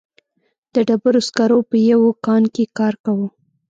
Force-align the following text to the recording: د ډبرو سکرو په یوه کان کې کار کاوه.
د 0.73 0.75
ډبرو 0.87 1.21
سکرو 1.27 1.59
په 1.69 1.77
یوه 1.91 2.09
کان 2.25 2.43
کې 2.53 2.63
کار 2.77 2.93
کاوه. 3.03 3.27